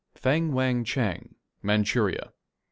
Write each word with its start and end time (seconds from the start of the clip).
FENG 0.15 0.51
WANG 0.51 0.83
CHENG, 0.83 1.35
MANCHURIA. 1.61 2.31